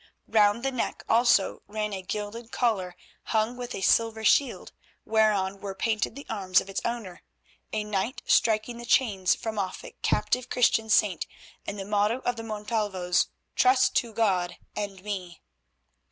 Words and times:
Round 0.29 0.63
the 0.65 0.71
neck 0.71 1.03
also 1.07 1.61
ran 1.67 1.93
a 1.93 2.01
gilded 2.01 2.51
collar 2.51 2.95
hung 3.35 3.55
with 3.55 3.75
a 3.75 3.81
silver 3.81 4.23
shield, 4.25 4.71
whereon 5.05 5.61
were 5.61 5.75
painted 5.75 6.15
the 6.15 6.25
arms 6.27 6.59
of 6.59 6.67
its 6.71 6.81
owner, 6.83 7.21
a 7.71 7.83
knight 7.83 8.23
striking 8.25 8.79
the 8.79 8.85
chains 8.87 9.35
from 9.35 9.59
off 9.59 9.83
a 9.83 9.91
captive 10.01 10.49
Christian 10.49 10.89
saint, 10.89 11.27
and 11.67 11.77
the 11.77 11.85
motto 11.85 12.21
of 12.21 12.35
the 12.35 12.41
Montalvos, 12.41 13.27
"Trust 13.55 13.93
to 13.97 14.11
God 14.11 14.57
and 14.75 15.03
me." 15.03 15.39